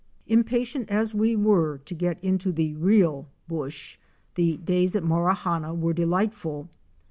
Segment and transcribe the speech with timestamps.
[0.25, 3.99] Impatient as we were to get into the real "bush,"
[4.33, 6.69] the days at Morawhanna were delightful.